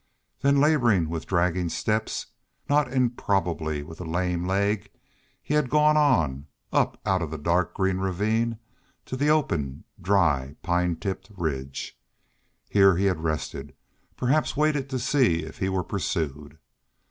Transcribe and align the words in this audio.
Then 0.39 0.59
laboring 0.59 1.09
with 1.09 1.27
dragging 1.27 1.69
steps, 1.69 2.25
not 2.67 2.91
improbably 2.91 3.83
with 3.83 4.01
a 4.01 4.03
lame 4.03 4.47
leg, 4.47 4.89
he 5.43 5.53
had 5.53 5.69
gone 5.69 5.95
on, 5.95 6.47
up 6.73 6.99
out 7.05 7.21
of 7.21 7.29
the 7.29 7.37
dark 7.37 7.75
green 7.75 7.99
ravine 7.99 8.57
to 9.05 9.15
the 9.15 9.29
open, 9.29 9.83
dry, 10.01 10.55
pine 10.63 10.95
tipped 10.95 11.29
ridge. 11.37 11.99
Here 12.67 12.97
he 12.97 13.05
had 13.05 13.19
rested, 13.21 13.75
perhaps 14.17 14.57
waited 14.57 14.89
to 14.89 14.97
see 14.97 15.43
if 15.43 15.59
he 15.59 15.69
were 15.69 15.83
pursued. 15.83 16.57